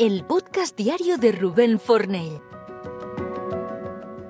[0.00, 2.40] el podcast diario de Rubén Fornell.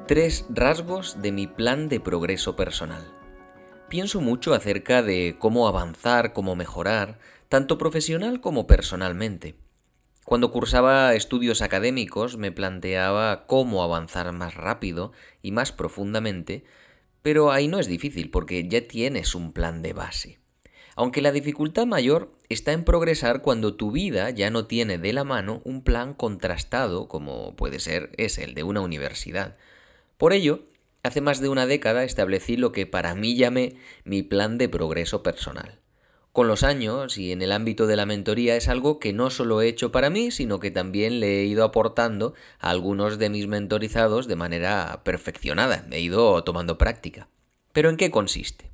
[0.07, 3.03] Tres rasgos de mi plan de progreso personal.
[3.89, 9.55] Pienso mucho acerca de cómo avanzar, cómo mejorar, tanto profesional como personalmente.
[10.27, 16.65] Cuando cursaba estudios académicos me planteaba cómo avanzar más rápido y más profundamente,
[17.23, 20.44] pero ahí no es difícil porque ya tienes un plan de base.
[20.97, 25.25] Aunque la dificultad mayor está en progresar cuando tu vida ya no tiene de la
[25.25, 29.57] mano un plan contrastado como puede ser es el de una universidad.
[30.17, 30.61] Por ello,
[31.03, 35.23] hace más de una década establecí lo que para mí llamé mi plan de progreso
[35.23, 35.81] personal
[36.35, 39.63] con los años y en el ámbito de la mentoría es algo que no solo
[39.63, 43.47] he hecho para mí, sino que también le he ido aportando a algunos de mis
[43.47, 47.29] mentorizados de manera perfeccionada, he ido tomando práctica.
[47.73, 48.74] ¿Pero en qué consiste?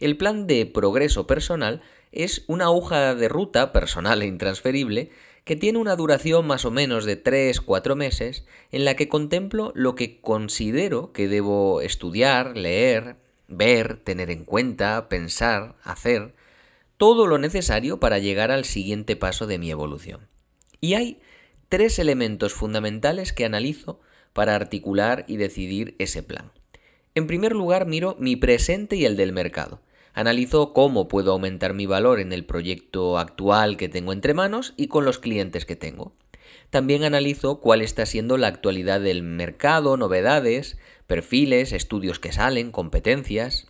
[0.00, 5.10] El plan de progreso personal es una hoja de ruta personal e intransferible
[5.44, 9.96] que tiene una duración más o menos de 3-4 meses en la que contemplo lo
[9.96, 13.16] que considero que debo estudiar, leer,
[13.48, 16.34] ver, tener en cuenta, pensar, hacer,
[16.96, 20.28] todo lo necesario para llegar al siguiente paso de mi evolución.
[20.80, 21.20] Y hay
[21.68, 24.00] tres elementos fundamentales que analizo
[24.32, 26.52] para articular y decidir ese plan.
[27.14, 29.80] En primer lugar, miro mi presente y el del mercado.
[30.14, 34.88] Analizo cómo puedo aumentar mi valor en el proyecto actual que tengo entre manos y
[34.88, 36.14] con los clientes que tengo.
[36.70, 43.66] También analizo cuál está siendo la actualidad del mercado, novedades, perfiles, estudios que salen, competencias.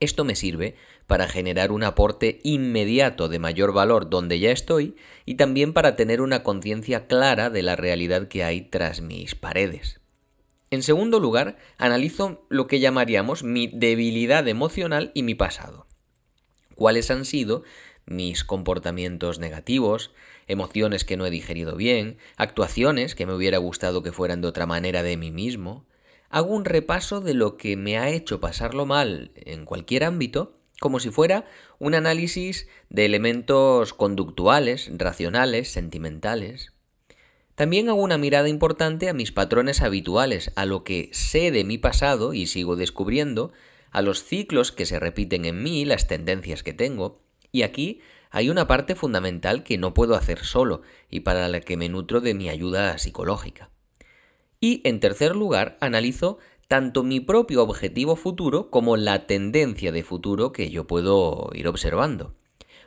[0.00, 0.74] Esto me sirve
[1.06, 6.20] para generar un aporte inmediato de mayor valor donde ya estoy y también para tener
[6.20, 10.00] una conciencia clara de la realidad que hay tras mis paredes.
[10.70, 15.86] En segundo lugar, analizo lo que llamaríamos mi debilidad emocional y mi pasado.
[16.74, 17.62] ¿Cuáles han sido
[18.06, 20.12] mis comportamientos negativos,
[20.46, 24.66] emociones que no he digerido bien, actuaciones que me hubiera gustado que fueran de otra
[24.66, 25.86] manera de mí mismo?
[26.30, 31.00] Hago un repaso de lo que me ha hecho pasarlo mal en cualquier ámbito como
[31.00, 31.44] si fuera
[31.78, 36.72] un análisis de elementos conductuales, racionales, sentimentales.
[37.58, 41.76] También hago una mirada importante a mis patrones habituales, a lo que sé de mi
[41.76, 43.50] pasado y sigo descubriendo,
[43.90, 47.20] a los ciclos que se repiten en mí, las tendencias que tengo,
[47.50, 51.76] y aquí hay una parte fundamental que no puedo hacer solo y para la que
[51.76, 53.70] me nutro de mi ayuda psicológica.
[54.60, 60.52] Y en tercer lugar, analizo tanto mi propio objetivo futuro como la tendencia de futuro
[60.52, 62.36] que yo puedo ir observando.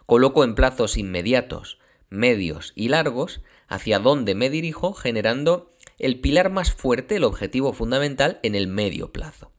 [0.06, 1.78] Coloco en plazos inmediatos,
[2.10, 8.40] medios y largos hacia dónde me dirijo generando el pilar más fuerte, el objetivo fundamental
[8.44, 9.54] en el medio plazo.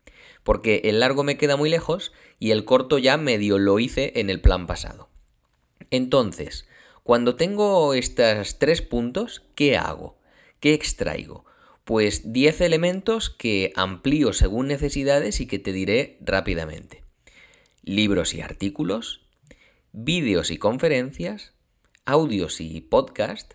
[0.44, 4.28] Porque el largo me queda muy lejos y el corto ya medio lo hice en
[4.28, 5.08] el plan pasado.
[5.90, 6.68] Entonces,
[7.02, 10.18] cuando tengo estos tres puntos, ¿qué hago?
[10.60, 11.46] ¿Qué extraigo?
[11.84, 17.02] Pues 10 elementos que amplío según necesidades y que te diré rápidamente.
[17.82, 19.26] Libros y artículos,
[19.92, 21.54] vídeos y conferencias,
[22.04, 23.54] audios y podcast,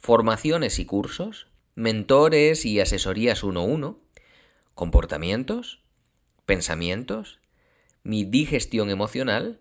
[0.00, 3.98] formaciones y cursos, mentores y asesorías 1-1,
[4.74, 5.82] comportamientos,
[6.46, 7.38] pensamientos,
[8.02, 9.60] mi digestión emocional,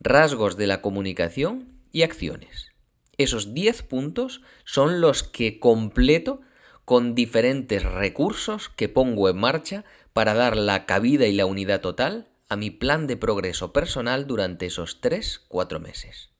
[0.00, 2.72] rasgos de la comunicación y acciones.
[3.18, 6.40] Esos 10 puntos son los que completo
[6.84, 12.28] con diferentes recursos que pongo en marcha para dar la cabida y la unidad total
[12.48, 16.33] a mi plan de progreso personal durante esos 3-4 meses.